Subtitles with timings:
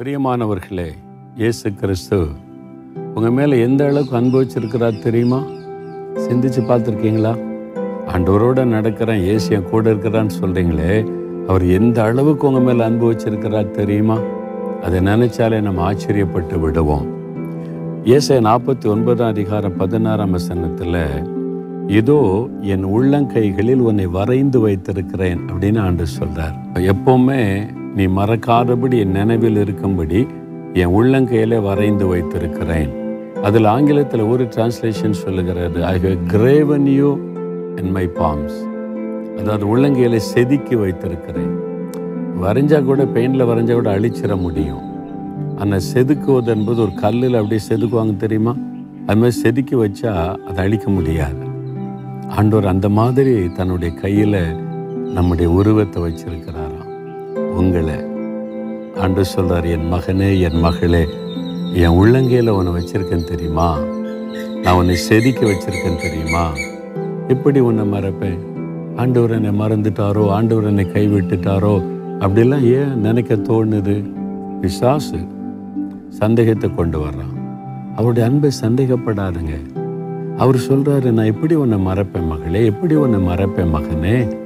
[0.00, 0.92] பிரியமானவர்களே
[1.36, 2.26] இயேசு கிறிஸ்து
[3.14, 5.38] உங்கள் மேலே எந்த அளவுக்கு அனுபவிச்சிருக்கிறார் தெரியுமா?
[6.14, 7.32] சிந்திச்சு பார்த்துருக்கீங்களா?
[8.06, 11.06] ஆண்டவரோட நடக்கிறேன் ஏசு என் கூட இருக்கிறான்னு சொல்கிறீங்களே
[11.46, 14.18] அவர் எந்த அளவுக்கு உங்கள் மேலே அனுபவிச்சிருக்கிறார் தெரியுமா?
[14.82, 17.06] அதை நினைச்சாலே நம்ம ஆச்சரியப்பட்டு விடுவோம்.
[18.04, 21.30] இயேசை நாற்பத்தி ஒன்பதாம் அதிகாரம் பதினாறாம் வசனத்தில்
[21.88, 27.66] இதோ என் உள்ளங்கைகளில் உன்னை வரைந்து வைத்திருக்கிறேன் அப்படின்னு ஆண்டு சொல்கிறார் எப்போவுமே
[27.96, 30.20] நீ மறக்காதபடி என் நினைவில் இருக்கும்படி
[30.82, 32.90] என் உள்ளங்கையில வரைந்து வைத்திருக்கிறேன்.
[33.42, 37.10] அதில் ஆங்கிலத்தில் ஒரு டிரான்ஸ்லேஷன் சொல்லுகிறது I have graven you
[37.82, 38.58] in my palms
[39.38, 41.54] அதாவது உள்ளங்கையில செதுக்கி வைத்திருக்கிறேன்.
[42.42, 44.84] வரைஞ்சா கூட பெயிண்டில் வரைஞ்சா கூட அழிச்சிட முடியும்.
[45.58, 48.54] ஆனால் செதுக்குவது என்பது ஒரு கல்லில் அப்படியே செதுக்குவாங்க தெரியுமா?
[49.06, 50.12] அது மாதிரி செதுக்கி வச்சா
[50.48, 51.44] அதை அழிக்க முடியாது.
[52.28, 54.40] ஆண்டவர் அந்த மாதிரி தன்னுடைய கையில்
[55.16, 56.73] நம்முடைய உருவத்தை வச்சிருக்கிறார்.
[57.54, 57.94] உங்களை.
[59.00, 61.06] அன்று சொல்கிறார் என் மகனே என் மகளே
[61.74, 63.78] என் உள்ளங்கையில் உன்னை வச்சுருக்கேன் தெரியுமா?
[64.62, 66.52] நான் உன்னை செதுக்க வச்சுருக்கேன் தெரியுமா?
[67.28, 68.38] எப்படி உன்னை மறப்பேன்?
[68.96, 70.30] ஆண்டவர் என்னை மறந்துட்டாரோ?
[70.30, 71.82] ஆண்டவர் என்னை கைவிட்டுட்டாரோ?
[72.18, 74.14] அப்படிலாம் ஏன் நினைக்க தோணுது?
[74.60, 75.16] பிசாசு
[76.08, 77.34] சந்தேகத்தை கொண்டு வர்றான்.
[77.96, 79.72] அவருடைய அன்பை சந்தேகப்படாதுங்க.
[80.36, 82.64] அவர் சொல்கிறாரு நான் எப்படி உன்னை மறப்பேன் மகளே?
[82.64, 84.42] எப்படி உன்னை மறப்பேன் மகனே?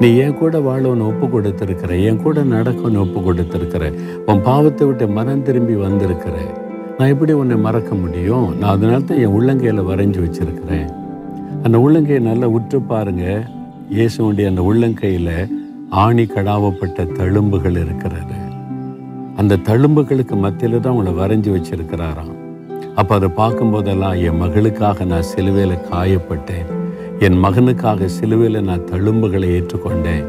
[0.00, 3.84] நீ என் கூட வாழ ஒப்பு கொடுத்துருக்கிற என் கூட நடக்கணும்னு ஒப்பு கொடுத்துருக்கிற
[4.26, 6.36] உன் பாவத்தை விட்டு மனம் திரும்பி வந்திருக்கிற
[6.98, 8.46] நான் எப்படி உன்னை மறக்க முடியும்?
[8.58, 10.88] நான் அதனால தான் என் உள்ளங்கையில் வரைஞ்சி வச்சுருக்கிறேன்.
[11.62, 13.24] அந்த உள்ளங்கையை நல்லா உற்று பாருங்க.
[13.96, 15.34] இயேசுடைய அந்த உள்ளங்கையில்
[15.88, 18.38] ஆணி கடாவப்பட்ட தழும்புகள் இருக்கிறது.
[19.36, 22.34] அந்த தழும்புகளுக்கு மத்தியில் தான் உங்களை வரைஞ்சி வச்சிருக்கிறாராம்.
[22.94, 26.68] அப்போ அதை பார்க்கும்போதெல்லாம் என் மகளுக்காக நான் சிலுவையில் காயப்பட்டேன்.
[27.20, 30.26] என் மகனுக்காக சிலுவையில் நான் தழும்புகளை ஏற்றுக்கொண்டேன்.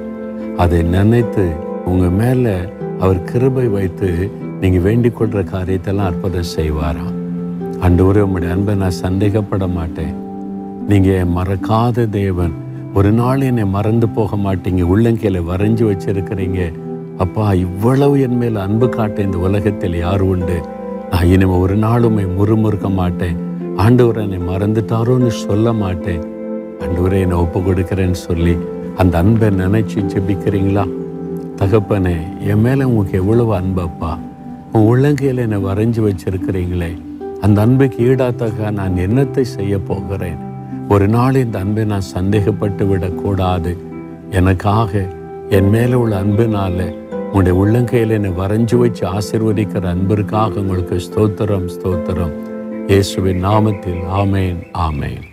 [0.58, 1.50] அதை நினைத்து
[1.86, 2.56] உங்கள் மேலே
[3.00, 7.14] அவர் கிருபை வைத்து நீங்கள் வேண்டிக் கொள்கிற காரியத்தெல்லாம் அற்புதம் செய்வாராம்.
[7.80, 10.16] அன்று உங்களுடைய அன்பை நான் சந்தேகப்பட மாட்டேன்.
[10.88, 12.52] நீங்கள் மறக்காத தேவன்.
[12.94, 14.84] ஒரு நாள் என்னை மறந்து போக மாட்டீங்க.
[14.94, 16.74] உள்ளங்கையில் வரைஞ்சி வச்சிருக்கிறீங்க.
[17.18, 20.62] அப்பா இவ்வளவு என் மேல் அன்பு காட்ட இந்த உலகத்தில் யார் உண்டு?
[21.12, 23.38] நான் இனிமே ஒரு நாளுமே முறுமுறுக்க மாட்டேன்.
[23.78, 26.38] ஆண்டவர் என்னை மறந்துட்டாரோன்னு சொல்ல மாட்டேன்.
[26.84, 28.58] அன்றுவரே நான் ஒப்பு கொடுக்குறேன்னு சொல்லி
[28.98, 30.86] அந்த அன்பை நினைச்சு ஜெபிக்கிறீங்களா?
[31.56, 34.12] தகப்பனே என் மேலே உங்களுக்கு எவ்வளவு அன்பப்பா
[34.72, 36.92] உன் உள்ளங்கையில் என்னை வரைஞ்சி வச்சிருக்கிறீங்களே.
[37.42, 40.40] அந்த அன்புக்கு ஈடாத்தக நான் என்னத்தை செய்ய போகிறேன்?
[40.90, 43.78] ஒரு நாள் இந்த அன்பை நான் சந்தேகப்பட்டு விடக்கூடாது.
[44.32, 45.08] எனக்காக
[45.50, 46.78] என் மேலே உள்ள அன்புனால
[47.34, 52.36] உங்களுடைய உள்ளங்கையில் என்னை வரைஞ்சு வச்சு ஆசிர்வதிக்கிற அன்பிற்காக உங்களுக்கு ஸ்தோத்திரம் ஸ்தோத்திரம்.
[52.88, 55.29] இயேசுவின் நாமத்தில் ஆமேன் ஆமேன்.